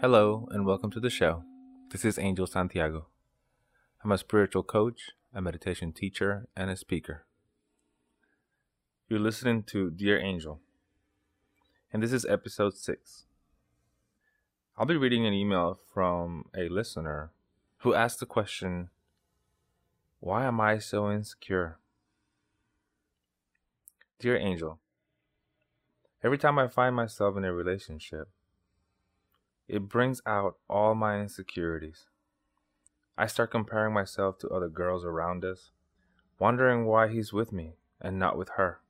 Hello, 0.00 0.48
and 0.50 0.64
welcome 0.64 0.90
to 0.92 0.98
the 0.98 1.10
show. 1.10 1.44
This 1.90 2.06
is 2.06 2.18
Angel 2.18 2.46
Santiago. 2.46 3.08
I'm 4.02 4.10
a 4.10 4.16
spiritual 4.16 4.62
coach, 4.62 5.10
a 5.34 5.42
meditation 5.42 5.92
teacher, 5.92 6.48
and 6.56 6.70
a 6.70 6.76
speaker. 6.76 7.26
You're 9.10 9.20
listening 9.20 9.62
to 9.64 9.90
Dear 9.90 10.18
Angel, 10.18 10.58
and 11.92 12.02
this 12.02 12.14
is 12.14 12.24
episode 12.24 12.78
6. 12.78 13.26
I'll 14.78 14.86
be 14.86 14.96
reading 14.96 15.26
an 15.26 15.34
email 15.34 15.78
from 15.92 16.46
a 16.56 16.70
listener 16.70 17.32
who 17.80 17.92
asked 17.92 18.20
the 18.20 18.24
question 18.24 18.88
Why 20.20 20.46
am 20.46 20.62
I 20.62 20.78
so 20.78 21.12
insecure? 21.12 21.76
Dear 24.18 24.38
Angel, 24.38 24.78
every 26.24 26.38
time 26.38 26.58
I 26.58 26.68
find 26.68 26.96
myself 26.96 27.36
in 27.36 27.44
a 27.44 27.52
relationship, 27.52 28.30
it 29.70 29.88
brings 29.88 30.20
out 30.26 30.56
all 30.68 30.96
my 30.96 31.20
insecurities. 31.20 32.08
I 33.16 33.26
start 33.26 33.52
comparing 33.52 33.94
myself 33.94 34.36
to 34.38 34.48
other 34.48 34.68
girls 34.68 35.04
around 35.04 35.44
us, 35.44 35.70
wondering 36.40 36.86
why 36.86 37.06
he's 37.06 37.32
with 37.32 37.52
me 37.52 37.74
and 38.00 38.18
not 38.18 38.36
with 38.36 38.48
her. 38.56 38.80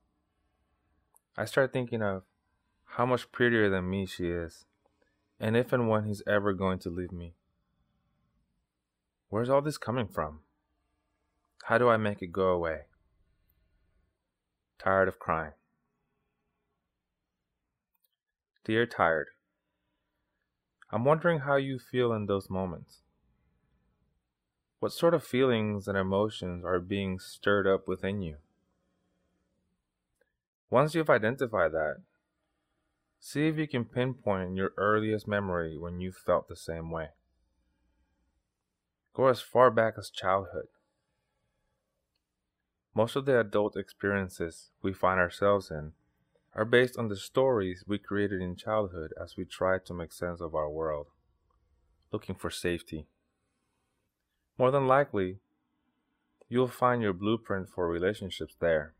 I 1.36 1.44
start 1.44 1.74
thinking 1.74 2.02
of 2.02 2.22
how 2.96 3.04
much 3.04 3.30
prettier 3.30 3.68
than 3.68 3.90
me 3.90 4.06
she 4.06 4.30
is, 4.30 4.64
and 5.38 5.54
if 5.54 5.70
and 5.70 5.86
when 5.86 6.04
he's 6.04 6.22
ever 6.26 6.54
going 6.54 6.78
to 6.80 6.90
leave 6.90 7.12
me. 7.12 7.34
Where's 9.28 9.50
all 9.50 9.60
this 9.60 9.78
coming 9.78 10.08
from? 10.08 10.40
How 11.64 11.76
do 11.76 11.90
I 11.90 11.98
make 11.98 12.22
it 12.22 12.32
go 12.32 12.48
away? 12.48 12.86
Tired 14.78 15.08
of 15.08 15.18
crying. 15.18 15.52
Dear 18.64 18.86
Tired, 18.86 19.28
I'm 20.92 21.04
wondering 21.04 21.40
how 21.40 21.56
you 21.56 21.78
feel 21.78 22.12
in 22.12 22.26
those 22.26 22.50
moments. 22.50 23.02
What 24.80 24.92
sort 24.92 25.14
of 25.14 25.22
feelings 25.22 25.86
and 25.86 25.96
emotions 25.96 26.64
are 26.64 26.80
being 26.80 27.18
stirred 27.18 27.66
up 27.66 27.86
within 27.86 28.22
you? 28.22 28.36
Once 30.68 30.94
you've 30.94 31.10
identified 31.10 31.72
that, 31.72 31.96
see 33.20 33.46
if 33.46 33.56
you 33.56 33.68
can 33.68 33.84
pinpoint 33.84 34.56
your 34.56 34.72
earliest 34.76 35.28
memory 35.28 35.76
when 35.76 36.00
you 36.00 36.12
felt 36.12 36.48
the 36.48 36.56
same 36.56 36.90
way. 36.90 37.08
Go 39.14 39.26
as 39.26 39.40
far 39.40 39.70
back 39.70 39.94
as 39.98 40.10
childhood. 40.10 40.68
Most 42.94 43.14
of 43.16 43.26
the 43.26 43.38
adult 43.38 43.76
experiences 43.76 44.70
we 44.82 44.92
find 44.92 45.20
ourselves 45.20 45.70
in 45.70 45.92
are 46.60 46.66
based 46.66 46.98
on 46.98 47.08
the 47.08 47.16
stories 47.16 47.84
we 47.86 47.96
created 47.98 48.42
in 48.42 48.54
childhood 48.54 49.14
as 49.18 49.34
we 49.34 49.46
try 49.46 49.78
to 49.78 49.94
make 49.94 50.12
sense 50.12 50.42
of 50.42 50.54
our 50.54 50.68
world, 50.68 51.06
looking 52.12 52.34
for 52.34 52.50
safety. 52.50 53.06
More 54.58 54.70
than 54.70 54.86
likely, 54.86 55.38
you'll 56.50 56.68
find 56.68 57.00
your 57.00 57.14
blueprint 57.14 57.70
for 57.70 57.88
relationships 57.88 58.56
there. 58.60 58.92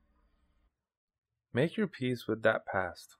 Make 1.52 1.76
your 1.76 1.86
peace 1.86 2.26
with 2.26 2.42
that 2.44 2.64
past. 2.64 3.16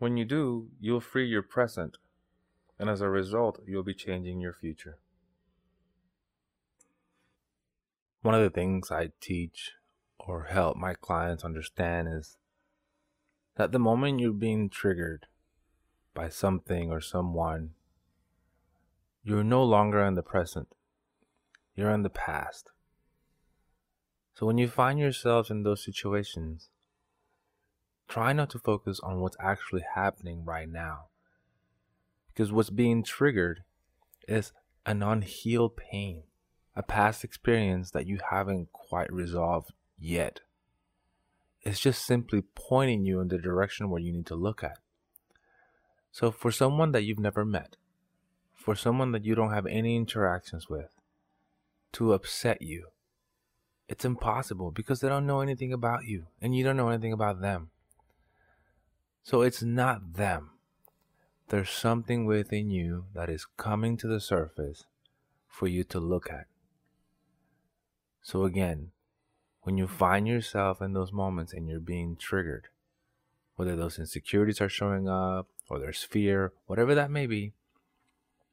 When 0.00 0.16
you 0.16 0.24
do, 0.24 0.70
you'll 0.80 0.98
free 0.98 1.28
your 1.28 1.42
present, 1.42 1.98
and 2.80 2.90
as 2.90 3.00
a 3.00 3.08
result, 3.08 3.60
you'll 3.64 3.84
be 3.84 3.94
changing 3.94 4.40
your 4.40 4.54
future. 4.54 4.98
One 8.22 8.34
of 8.34 8.42
the 8.42 8.50
things 8.50 8.90
I 8.90 9.10
teach 9.20 9.74
or 10.18 10.48
help 10.50 10.76
my 10.76 10.94
clients 10.94 11.44
understand 11.44 12.08
is 12.10 12.38
that 13.58 13.72
the 13.72 13.78
moment 13.78 14.20
you're 14.20 14.32
being 14.32 14.70
triggered 14.70 15.26
by 16.14 16.28
something 16.28 16.92
or 16.92 17.00
someone, 17.00 17.70
you're 19.24 19.42
no 19.42 19.64
longer 19.64 20.02
in 20.04 20.14
the 20.14 20.22
present. 20.22 20.68
You're 21.74 21.90
in 21.90 22.04
the 22.04 22.08
past. 22.08 22.70
So 24.36 24.46
when 24.46 24.58
you 24.58 24.68
find 24.68 25.00
yourself 25.00 25.50
in 25.50 25.64
those 25.64 25.84
situations, 25.84 26.68
try 28.08 28.32
not 28.32 28.48
to 28.50 28.60
focus 28.60 29.00
on 29.00 29.20
what's 29.20 29.36
actually 29.40 29.84
happening 29.96 30.44
right 30.44 30.68
now. 30.68 31.06
Because 32.28 32.52
what's 32.52 32.70
being 32.70 33.02
triggered 33.02 33.64
is 34.28 34.52
an 34.86 35.02
unhealed 35.02 35.76
pain, 35.76 36.22
a 36.76 36.84
past 36.84 37.24
experience 37.24 37.90
that 37.90 38.06
you 38.06 38.20
haven't 38.30 38.70
quite 38.72 39.12
resolved 39.12 39.72
yet. 39.98 40.42
It's 41.62 41.80
just 41.80 42.06
simply 42.06 42.42
pointing 42.54 43.04
you 43.04 43.20
in 43.20 43.28
the 43.28 43.38
direction 43.38 43.90
where 43.90 44.00
you 44.00 44.12
need 44.12 44.26
to 44.26 44.34
look 44.34 44.62
at. 44.62 44.78
So, 46.10 46.30
for 46.30 46.50
someone 46.50 46.92
that 46.92 47.02
you've 47.02 47.18
never 47.18 47.44
met, 47.44 47.76
for 48.54 48.74
someone 48.74 49.12
that 49.12 49.24
you 49.24 49.34
don't 49.34 49.52
have 49.52 49.66
any 49.66 49.96
interactions 49.96 50.68
with, 50.68 50.90
to 51.92 52.12
upset 52.12 52.62
you, 52.62 52.88
it's 53.88 54.04
impossible 54.04 54.70
because 54.70 55.00
they 55.00 55.08
don't 55.08 55.26
know 55.26 55.40
anything 55.40 55.72
about 55.72 56.04
you 56.04 56.26
and 56.40 56.54
you 56.56 56.64
don't 56.64 56.76
know 56.76 56.88
anything 56.88 57.12
about 57.12 57.40
them. 57.40 57.70
So, 59.22 59.42
it's 59.42 59.62
not 59.62 60.14
them. 60.14 60.50
There's 61.48 61.70
something 61.70 62.26
within 62.26 62.70
you 62.70 63.06
that 63.14 63.28
is 63.28 63.46
coming 63.56 63.96
to 63.98 64.06
the 64.06 64.20
surface 64.20 64.84
for 65.46 65.66
you 65.66 65.82
to 65.84 65.98
look 65.98 66.30
at. 66.30 66.46
So, 68.22 68.44
again, 68.44 68.90
when 69.68 69.76
you 69.76 69.86
find 69.86 70.26
yourself 70.26 70.80
in 70.80 70.94
those 70.94 71.12
moments 71.12 71.52
and 71.52 71.68
you're 71.68 71.78
being 71.78 72.16
triggered, 72.16 72.68
whether 73.56 73.76
those 73.76 73.98
insecurities 73.98 74.62
are 74.62 74.68
showing 74.70 75.06
up 75.06 75.46
or 75.68 75.78
there's 75.78 76.02
fear, 76.02 76.54
whatever 76.64 76.94
that 76.94 77.10
may 77.10 77.26
be, 77.26 77.52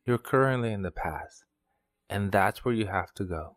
you're 0.05 0.17
currently 0.17 0.73
in 0.73 0.81
the 0.81 0.91
past. 0.91 1.45
And 2.09 2.33
that's 2.33 2.65
where 2.65 2.73
you 2.73 2.87
have 2.87 3.13
to 3.13 3.23
go 3.23 3.55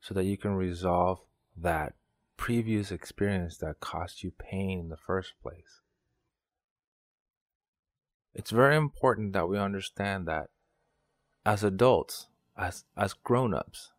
so 0.00 0.14
that 0.14 0.24
you 0.24 0.38
can 0.38 0.54
resolve 0.54 1.18
that 1.54 1.92
previous 2.38 2.90
experience 2.90 3.58
that 3.58 3.80
caused 3.80 4.22
you 4.22 4.30
pain 4.30 4.80
in 4.80 4.88
the 4.88 4.96
first 4.96 5.34
place. 5.42 5.82
It's 8.32 8.52
very 8.52 8.76
important 8.76 9.34
that 9.34 9.50
we 9.50 9.58
understand 9.58 10.26
that 10.28 10.48
as 11.44 11.62
adults, 11.62 12.28
as, 12.56 12.84
as 12.96 13.12
grown 13.12 13.52
ups, 13.52 13.92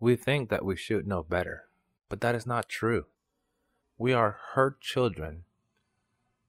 we 0.00 0.16
think 0.16 0.48
that 0.48 0.64
we 0.64 0.76
should 0.76 1.06
know 1.06 1.22
better. 1.22 1.64
But 2.08 2.20
that 2.20 2.34
is 2.34 2.46
not 2.46 2.68
true. 2.68 3.06
We 3.98 4.12
are 4.12 4.38
hurt 4.52 4.80
children 4.80 5.44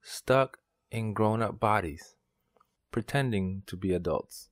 stuck 0.02 0.58
in 0.90 1.12
grown 1.12 1.42
up 1.42 1.58
bodies, 1.58 2.14
pretending 2.90 3.62
to 3.66 3.76
be 3.76 3.92
adults. 3.92 4.50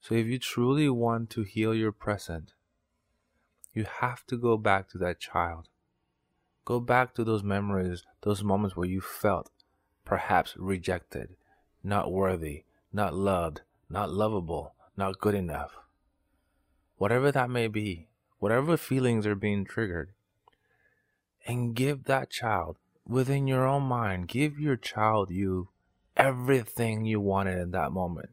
So, 0.00 0.14
if 0.14 0.26
you 0.26 0.38
truly 0.38 0.88
want 0.88 1.30
to 1.30 1.42
heal 1.42 1.74
your 1.74 1.92
present, 1.92 2.52
you 3.72 3.84
have 4.00 4.24
to 4.26 4.36
go 4.36 4.56
back 4.56 4.88
to 4.90 4.98
that 4.98 5.20
child. 5.20 5.68
Go 6.64 6.80
back 6.80 7.14
to 7.14 7.24
those 7.24 7.42
memories, 7.42 8.04
those 8.22 8.42
moments 8.42 8.76
where 8.76 8.88
you 8.88 9.00
felt 9.00 9.50
perhaps 10.04 10.54
rejected, 10.56 11.36
not 11.82 12.12
worthy, 12.12 12.64
not 12.92 13.14
loved, 13.14 13.62
not 13.90 14.10
lovable, 14.10 14.74
not 14.96 15.18
good 15.18 15.34
enough. 15.34 15.76
Whatever 16.96 17.32
that 17.32 17.50
may 17.50 17.68
be, 17.68 18.08
whatever 18.44 18.76
feelings 18.76 19.26
are 19.26 19.34
being 19.34 19.64
triggered, 19.64 20.10
and 21.46 21.74
give 21.74 22.04
that 22.04 22.28
child 22.28 22.76
within 23.06 23.46
your 23.46 23.66
own 23.66 23.82
mind, 23.82 24.28
give 24.28 24.60
your 24.60 24.76
child 24.76 25.30
you 25.30 25.70
everything 26.14 27.06
you 27.06 27.18
wanted 27.18 27.58
in 27.58 27.70
that 27.70 27.90
moment. 27.90 28.28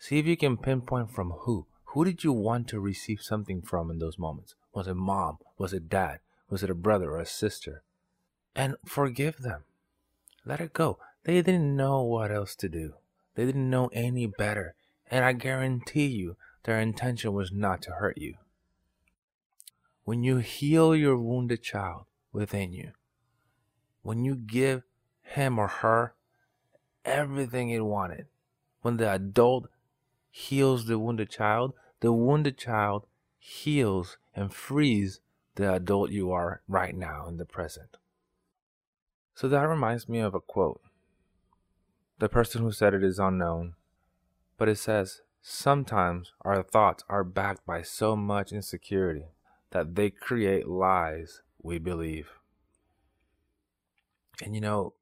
See 0.00 0.18
if 0.18 0.26
you 0.26 0.36
can 0.36 0.56
pinpoint 0.56 1.12
from 1.12 1.30
who. 1.30 1.66
Who 1.90 2.04
did 2.04 2.24
you 2.24 2.32
want 2.32 2.66
to 2.70 2.80
receive 2.80 3.22
something 3.22 3.62
from 3.62 3.88
in 3.88 4.00
those 4.00 4.18
moments? 4.18 4.56
Was 4.74 4.88
it 4.88 4.94
mom? 4.94 5.38
Was 5.58 5.72
it 5.72 5.88
dad? 5.88 6.18
Was 6.50 6.64
it 6.64 6.70
a 6.70 6.74
brother 6.74 7.12
or 7.12 7.20
a 7.20 7.24
sister? 7.24 7.84
And 8.56 8.74
forgive 8.84 9.42
them. 9.42 9.62
Let 10.44 10.60
it 10.60 10.72
go. 10.72 10.98
They 11.22 11.40
didn't 11.40 11.76
know 11.76 12.02
what 12.02 12.32
else 12.32 12.56
to 12.56 12.68
do. 12.68 12.94
They 13.36 13.46
didn't 13.46 13.70
know 13.70 13.90
any 13.92 14.26
better. 14.26 14.74
And 15.08 15.24
I 15.24 15.34
guarantee 15.34 16.06
you, 16.06 16.36
their 16.64 16.80
intention 16.80 17.32
was 17.32 17.52
not 17.52 17.80
to 17.82 17.92
hurt 17.92 18.18
you. 18.18 18.34
When 20.06 20.22
you 20.22 20.36
heal 20.38 20.94
your 20.96 21.18
wounded 21.18 21.62
child 21.62 22.04
within 22.32 22.72
you, 22.72 22.92
when 24.02 24.24
you 24.24 24.36
give 24.36 24.84
him 25.20 25.58
or 25.58 25.66
her 25.66 26.14
everything 27.04 27.70
it 27.70 27.84
wanted. 27.84 28.26
When 28.82 28.98
the 28.98 29.10
adult 29.12 29.68
heals 30.30 30.86
the 30.86 30.98
wounded 30.98 31.28
child, 31.28 31.74
the 31.98 32.12
wounded 32.12 32.56
child 32.56 33.08
heals 33.36 34.16
and 34.32 34.54
frees 34.54 35.20
the 35.56 35.74
adult 35.74 36.10
you 36.10 36.30
are 36.30 36.62
right 36.68 36.94
now 36.94 37.26
in 37.26 37.38
the 37.38 37.44
present. 37.44 37.96
So 39.34 39.48
that 39.48 39.68
reminds 39.68 40.08
me 40.08 40.20
of 40.20 40.36
a 40.36 40.40
quote. 40.40 40.80
The 42.20 42.28
person 42.28 42.62
who 42.62 42.70
said 42.70 42.94
it 42.94 43.02
is 43.02 43.18
unknown, 43.18 43.74
but 44.56 44.68
it 44.68 44.78
says, 44.78 45.22
Sometimes 45.42 46.32
our 46.42 46.62
thoughts 46.62 47.02
are 47.08 47.24
backed 47.24 47.66
by 47.66 47.82
so 47.82 48.14
much 48.14 48.52
insecurity 48.52 49.26
that 49.76 49.94
they 49.94 50.08
create 50.08 50.66
lies 50.66 51.42
we 51.62 51.78
believe. 51.78 52.30
And 54.42 54.54
you 54.54 54.60
know, 54.62 54.94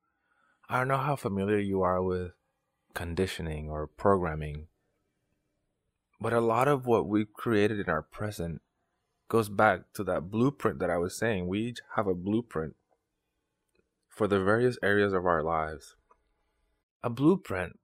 I 0.68 0.78
don't 0.78 0.88
know 0.88 0.96
how 0.96 1.14
familiar 1.14 1.60
you 1.60 1.82
are 1.82 2.02
with 2.02 2.32
conditioning 2.92 3.70
or 3.70 3.86
programming, 3.86 4.66
but 6.20 6.32
a 6.32 6.40
lot 6.40 6.66
of 6.66 6.86
what 6.86 7.06
we've 7.06 7.32
created 7.32 7.78
in 7.78 7.88
our 7.88 8.02
present 8.02 8.62
goes 9.28 9.48
back 9.48 9.92
to 9.94 10.02
that 10.02 10.28
blueprint 10.28 10.80
that 10.80 10.90
I 10.90 10.98
was 10.98 11.16
saying. 11.16 11.46
We 11.46 11.60
each 11.60 11.78
have 11.94 12.08
a 12.08 12.14
blueprint 12.14 12.74
for 14.08 14.26
the 14.26 14.40
various 14.40 14.76
areas 14.82 15.12
of 15.12 15.24
our 15.24 15.44
lives. 15.44 15.94
A 17.04 17.10
blueprint, 17.10 17.78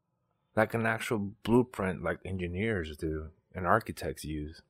like 0.56 0.74
an 0.74 0.86
actual 0.86 1.34
blueprint, 1.44 2.02
like 2.02 2.18
engineers 2.24 2.96
do 2.96 3.28
and 3.54 3.64
architects 3.64 4.24
use. 4.24 4.62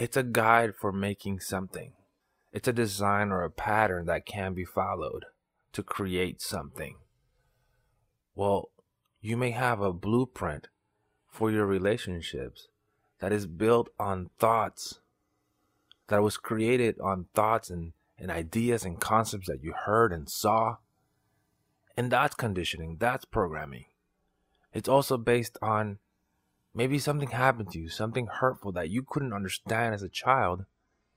It's 0.00 0.16
a 0.16 0.22
guide 0.22 0.74
for 0.74 0.92
making 0.92 1.40
something. 1.40 1.92
It's 2.54 2.66
a 2.66 2.72
design 2.72 3.30
or 3.30 3.42
a 3.42 3.50
pattern 3.50 4.06
that 4.06 4.24
can 4.24 4.54
be 4.54 4.64
followed 4.64 5.26
to 5.74 5.82
create 5.82 6.40
something. 6.40 6.96
Well, 8.34 8.70
you 9.20 9.36
may 9.36 9.50
have 9.50 9.82
a 9.82 9.92
blueprint 9.92 10.68
for 11.28 11.50
your 11.50 11.66
relationships 11.66 12.68
that 13.18 13.30
is 13.30 13.46
built 13.46 13.90
on 13.98 14.30
thoughts, 14.38 15.00
that 16.08 16.22
was 16.22 16.38
created 16.38 16.98
on 17.00 17.26
thoughts 17.34 17.68
and, 17.68 17.92
and 18.18 18.30
ideas 18.30 18.86
and 18.86 18.98
concepts 18.98 19.48
that 19.48 19.62
you 19.62 19.74
heard 19.84 20.14
and 20.14 20.30
saw. 20.30 20.76
And 21.94 22.10
that's 22.10 22.36
conditioning, 22.36 22.96
that's 22.98 23.26
programming. 23.26 23.84
It's 24.72 24.88
also 24.88 25.18
based 25.18 25.58
on 25.60 25.98
maybe 26.74 26.98
something 26.98 27.30
happened 27.30 27.70
to 27.72 27.78
you, 27.78 27.88
something 27.88 28.26
hurtful 28.26 28.72
that 28.72 28.90
you 28.90 29.02
couldn't 29.02 29.32
understand 29.32 29.94
as 29.94 30.02
a 30.02 30.08
child, 30.08 30.64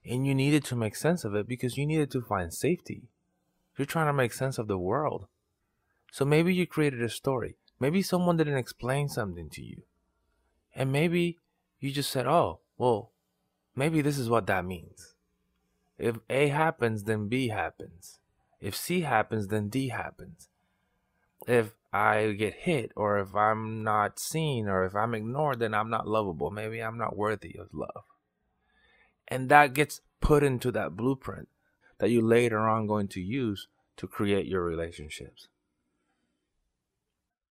and 0.06 0.28
you 0.28 0.36
needed 0.36 0.64
to 0.66 0.76
make 0.76 0.96
sense 0.96 1.24
of 1.24 1.36
it 1.36 1.48
because 1.48 1.78
you 1.78 1.86
needed 1.86 2.12
to 2.12 2.22
find 2.22 2.54
safety. 2.54 3.04
You're 3.78 3.86
trying 3.86 4.08
to 4.08 4.14
make 4.14 4.34
sense 4.34 4.58
of 4.58 4.68
the 4.68 4.78
world. 4.78 5.28
So 6.12 6.26
maybe 6.26 6.54
you 6.54 6.68
created 6.68 7.02
a 7.02 7.10
story. 7.10 7.56
Maybe 7.80 8.02
someone 8.02 8.38
didn't 8.38 8.58
explain 8.58 9.10
something 9.10 9.50
to 9.52 9.62
you. 9.62 9.84
And 10.76 10.92
maybe 10.92 11.40
you 11.80 11.92
just 11.92 12.12
said, 12.12 12.28
oh, 12.28 12.60
well, 12.78 13.12
maybe 13.76 14.02
this 14.02 14.18
is 14.18 14.30
what 14.30 14.48
that 14.48 14.66
means. 14.66 15.16
If 15.98 16.18
A 16.30 16.50
happens, 16.50 17.04
then 17.04 17.28
B 17.28 17.50
happens. 17.50 18.20
If 18.60 18.76
C 18.76 19.02
happens, 19.02 19.48
then 19.48 19.70
D 19.70 19.90
happens. 19.90 20.50
If 21.48 21.74
I 21.92 22.32
get 22.32 22.54
hit, 22.54 22.92
or 22.96 23.20
if 23.20 23.36
I'm 23.36 23.84
not 23.84 24.20
seen, 24.20 24.68
or 24.68 24.86
if 24.86 24.96
I'm 24.96 25.14
ignored, 25.14 25.60
then 25.60 25.74
I'm 25.74 25.90
not 25.90 26.08
lovable. 26.08 26.50
Maybe 26.50 26.80
I'm 26.80 26.98
not 26.98 27.18
worthy 27.18 27.56
of 27.60 27.74
love. 27.74 28.04
And 29.28 29.50
that 29.50 29.74
gets 29.74 30.02
put 30.22 30.44
into 30.44 30.72
that 30.72 30.96
blueprint 30.96 31.50
that 32.00 32.10
you 32.10 32.22
later 32.22 32.60
on 32.60 32.88
going 32.88 33.08
to 33.10 33.22
use 33.22 33.68
to 33.98 34.08
create 34.08 34.48
your 34.48 34.64
relationships. 34.64 35.48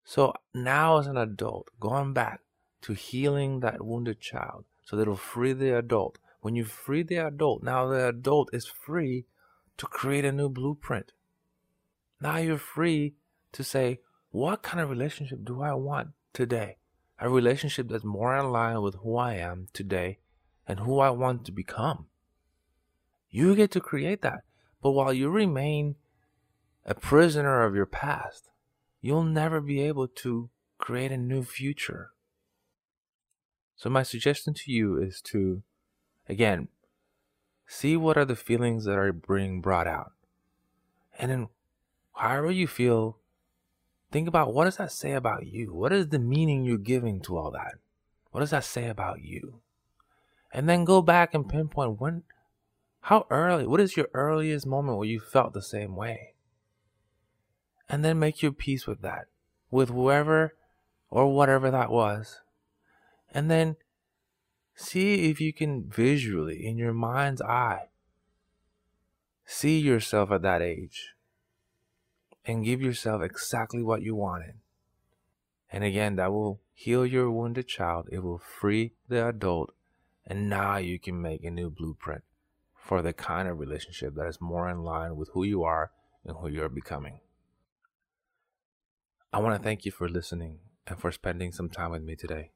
So 0.05 0.35
now, 0.53 0.99
as 0.99 1.07
an 1.07 1.17
adult, 1.17 1.69
going 1.79 2.13
back 2.13 2.41
to 2.83 2.93
healing 2.95 3.61
that 3.61 3.85
wounded 3.85 4.21
child 4.21 4.65
so 4.85 4.97
that 4.97 5.03
it'll 5.03 5.17
free 5.17 5.53
the 5.53 5.77
adult. 5.77 6.19
When 6.41 6.57
you 6.57 6.65
free 6.65 7.03
the 7.05 7.19
adult, 7.19 7.63
now 7.63 7.87
the 7.87 8.09
adult 8.09 8.51
is 8.53 8.67
free 8.67 9.27
to 9.77 9.87
create 9.87 10.25
a 10.25 10.33
new 10.33 10.49
blueprint. 10.49 11.13
Now 12.21 12.39
you're 12.39 12.59
free 12.59 13.15
to 13.53 13.65
say, 13.65 14.01
what 14.31 14.63
kind 14.63 14.81
of 14.81 14.91
relationship 14.91 15.45
do 15.45 15.63
I 15.63 15.75
want 15.75 16.09
today? 16.33 16.79
A 17.19 17.29
relationship 17.29 17.89
that's 17.89 18.05
more 18.05 18.37
in 18.37 18.51
line 18.51 18.81
with 18.83 18.97
who 18.97 19.17
I 19.17 19.35
am 19.35 19.69
today 19.73 20.19
and 20.67 20.81
who 20.81 20.99
I 21.01 21.11
want 21.11 21.45
to 21.47 21.53
become. 21.53 22.07
You 23.31 23.55
get 23.55 23.71
to 23.73 23.81
create 23.81 24.23
that. 24.23 24.45
But 24.83 24.93
while 24.93 25.13
you 25.13 25.31
remain 25.31 25.97
a 26.85 26.95
prisoner 26.95 27.63
of 27.63 27.75
your 27.75 27.87
past, 27.87 28.51
you'll 29.01 29.23
never 29.23 29.61
be 29.61 29.81
able 29.81 30.09
to 30.09 30.51
create 30.79 31.13
a 31.13 31.17
new 31.17 31.45
future. 31.45 32.11
So, 33.77 33.89
my 33.89 34.03
suggestion 34.03 34.55
to 34.55 34.73
you 34.73 35.01
is 35.01 35.21
to, 35.23 35.63
again, 36.29 36.69
see 37.67 37.97
what 37.97 38.17
are 38.17 38.25
the 38.25 38.37
feelings 38.37 38.85
that 38.85 38.99
are 38.99 39.13
being 39.13 39.61
brought 39.61 39.87
out. 39.87 40.13
And 41.19 41.31
then, 41.31 41.49
however 42.15 42.51
you 42.51 42.67
feel, 42.67 43.19
think 44.13 44.29
about 44.29 44.53
what 44.53 44.67
does 44.67 44.77
that 44.77 44.93
say 44.93 45.13
about 45.13 45.47
you? 45.47 45.73
What 45.73 45.93
is 45.93 46.09
the 46.09 46.19
meaning 46.19 46.65
you're 46.65 46.79
giving 46.79 47.21
to 47.23 47.37
all 47.37 47.51
that? 47.53 47.75
What 48.31 48.41
does 48.41 48.51
that 48.51 48.65
say 48.65 48.89
about 48.89 49.23
you? 49.23 49.61
And 50.53 50.69
then 50.69 50.85
go 50.85 51.01
back 51.01 51.35
and 51.35 51.49
pinpoint 51.49 52.01
when 52.01 52.23
how 53.01 53.27
early? 53.31 53.67
What 53.67 53.81
is 53.81 53.97
your 53.97 54.09
earliest 54.15 54.67
moment 54.67 54.99
where 54.99 55.09
you 55.09 55.19
felt 55.19 55.55
the 55.55 55.63
same 55.63 55.97
way? 55.97 56.35
And 57.89 58.05
then 58.05 58.19
make 58.19 58.43
your 58.43 58.53
peace 58.53 58.87
with 58.87 59.03
that, 59.03 59.27
with 59.71 59.89
whoever 59.89 60.55
or 61.11 61.35
whatever 61.35 61.71
that 61.71 61.91
was. 61.91 62.41
And 63.35 63.51
then 63.51 63.77
see 64.75 65.31
if 65.31 65.41
you 65.41 65.53
can 65.53 65.91
visually, 65.91 66.65
in 66.65 66.77
your 66.79 66.93
mind's 66.93 67.43
eye, 67.43 67.89
see 69.45 69.79
yourself 69.81 70.31
at 70.31 70.43
that 70.43 70.63
age 70.63 71.15
and 72.45 72.65
give 72.65 72.81
yourself 72.81 73.23
exactly 73.23 73.83
what 73.83 74.03
you 74.03 74.15
wanted. 74.15 74.55
And 75.71 75.85
again, 75.85 76.17
that 76.17 76.33
will 76.33 76.61
heal 76.75 77.07
your 77.07 77.31
wounded 77.31 77.69
child, 77.69 78.09
it 78.11 78.23
will 78.23 78.39
free 78.39 78.93
the 79.09 79.29
adult, 79.29 79.73
and 80.27 80.49
now 80.49 80.77
you 80.77 80.99
can 80.99 81.21
make 81.21 81.45
a 81.45 81.51
new 81.51 81.71
blueprint 81.71 82.23
for 82.75 83.01
the 83.01 83.13
kind 83.13 83.49
of 83.49 83.59
relationship 83.59 84.15
that 84.17 84.27
is 84.27 84.41
more 84.41 84.69
in 84.69 84.83
line 84.83 85.17
with 85.17 85.31
who 85.33 85.45
you 85.45 85.63
are 85.63 85.93
and 86.25 86.37
who 86.39 86.49
you're 86.49 86.69
becoming. 86.69 87.21
I 89.33 89.39
want 89.39 89.57
to 89.57 89.63
thank 89.63 89.85
you 89.85 89.93
for 89.93 90.09
listening 90.09 90.59
and 90.87 91.01
for 91.01 91.11
spending 91.11 91.53
some 91.53 91.71
time 91.71 91.93
with 91.93 92.03
me 92.03 92.17
today. 92.17 92.51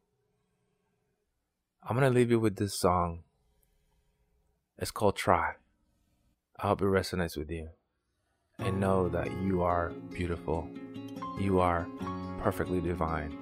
I'm 1.83 1.97
going 1.97 2.11
to 2.11 2.14
leave 2.14 2.31
you 2.31 2.40
with 2.40 2.57
this 2.57 2.78
song. 2.78 3.23
It's 4.78 4.90
called 4.90 5.16
Try. 5.16 5.55
I 6.59 6.69
hope 6.69 6.83
it 6.83 6.87
resonates 6.87 7.37
with 7.37 7.50
you. 7.50 7.71
And 8.59 8.81
know 8.81 9.09
that 9.09 9.31
you 9.43 9.63
are 9.63 9.91
beautiful. 10.13 10.69
You 11.39 11.61
are 11.61 11.87
perfectly 12.43 12.81
divine. 12.81 13.37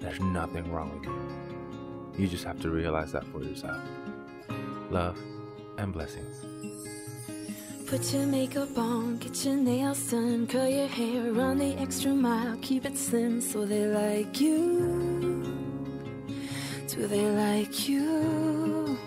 There's 0.00 0.20
nothing 0.20 0.70
wrong 0.72 0.92
with 0.98 1.04
you. 1.04 2.22
You 2.22 2.28
just 2.28 2.44
have 2.44 2.60
to 2.60 2.70
realize 2.70 3.12
that 3.12 3.24
for 3.28 3.42
yourself. 3.42 3.80
Love 4.90 5.18
and 5.78 5.92
blessings. 5.92 6.44
Put 7.86 8.12
your 8.12 8.26
makeup 8.26 8.76
on, 8.76 9.16
get 9.18 9.44
your 9.46 9.56
nails 9.56 10.10
done, 10.10 10.46
curl 10.46 10.68
your 10.68 10.88
hair, 10.88 11.32
run 11.32 11.58
the 11.58 11.74
extra 11.78 12.10
mile, 12.10 12.58
keep 12.60 12.84
it 12.84 12.98
slim 12.98 13.40
so 13.40 13.64
they 13.64 13.86
like 13.86 14.40
you. 14.40 15.42
Do 16.88 17.06
they 17.06 17.30
like 17.30 17.88
you? 17.88 18.98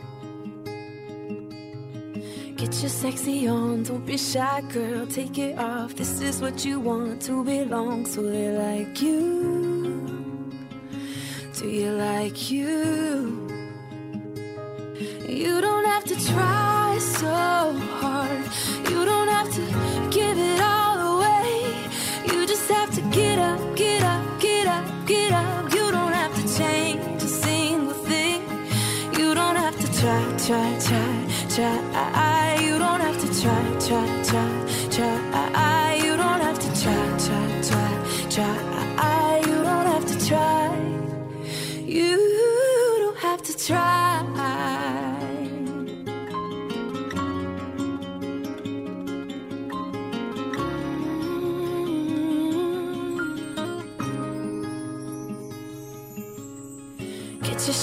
Get 2.71 2.83
your 2.83 2.89
sexy 2.89 3.47
on, 3.49 3.83
don't 3.83 4.05
be 4.05 4.17
shy, 4.17 4.61
girl, 4.69 5.05
take 5.05 5.37
it 5.37 5.59
off. 5.59 5.93
This 5.93 6.21
is 6.21 6.39
what 6.39 6.63
you 6.63 6.79
want 6.79 7.21
to 7.23 7.43
belong, 7.43 8.05
so 8.05 8.23
they 8.23 8.49
like 8.49 9.01
you. 9.01 10.49
Do 11.53 11.67
you 11.67 11.91
like 11.91 12.49
you? 12.49 13.45
You 15.27 15.59
don't 15.59 15.83
have 15.83 16.05
to 16.05 16.15
try 16.15 16.97
so 16.97 17.27
hard. 17.27 18.00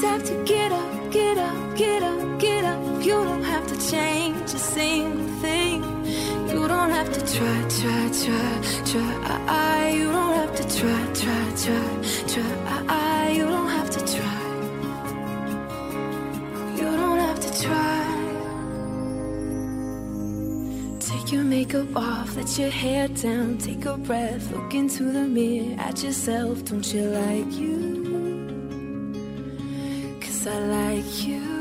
just 0.00 0.12
have 0.12 0.24
to 0.24 0.44
get 0.44 0.72
up, 0.72 1.12
get 1.12 1.36
up, 1.36 1.76
get 1.76 2.02
up, 2.02 2.40
get 2.40 2.64
up. 2.64 3.04
You 3.04 3.12
don't 3.12 3.42
have 3.42 3.66
to 3.66 3.90
change 3.90 4.54
a 4.54 4.58
single 4.58 5.26
thing. 5.40 5.82
You 6.48 6.66
don't 6.68 6.90
have 6.90 7.12
to 7.12 7.20
try, 7.36 7.58
try, 7.78 8.10
try, 8.22 8.52
try. 8.90 9.12
i 9.48 9.90
You 9.90 10.10
don't 10.10 10.34
have 10.40 10.54
to 10.56 10.64
try, 10.78 11.02
try, 11.22 11.44
try, 11.64 11.88
try. 12.32 13.30
You 13.30 13.44
don't 13.44 13.68
have 13.68 13.90
to 13.90 14.00
try. 14.14 14.40
You 16.78 16.88
don't 17.02 17.18
have 17.26 17.40
to 17.46 17.50
try. 17.62 18.00
Take 21.00 21.32
your 21.32 21.44
makeup 21.44 21.94
off, 21.94 22.36
let 22.36 22.58
your 22.58 22.70
hair 22.70 23.08
down, 23.08 23.58
take 23.58 23.84
a 23.84 23.98
breath, 23.98 24.50
look 24.50 24.72
into 24.74 25.04
the 25.04 25.24
mirror 25.24 25.76
at 25.78 26.02
yourself. 26.02 26.64
Don't 26.64 26.86
you 26.94 27.02
like 27.02 27.52
you? 27.52 27.99
I 30.46 30.58
like 30.58 31.26
you. 31.26 31.59